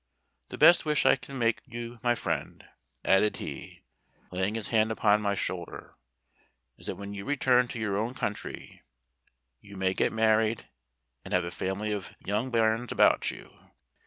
[0.49, 2.65] The best wish I can make you, my friend,"
[3.05, 3.83] added he,
[4.31, 5.93] laying his hand upon my shoulder,
[6.75, 8.81] "is, that when you return to your own country,
[9.59, 10.67] you may get married,
[11.23, 13.51] and have a family of young bairns about you.